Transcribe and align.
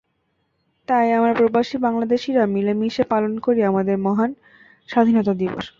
তাই 0.87 1.07
আমরা 1.17 1.33
প্রবাসী 1.33 1.75
বাংলাদেশিরা 1.77 2.43
মিলেমিশে 2.55 3.03
পালন 3.03 3.33
করি 3.39 3.59
আমাদের 3.63 3.95
মহান 3.99 4.31
স্বাধীনতা 4.89 5.33
দিবস। 5.41 5.65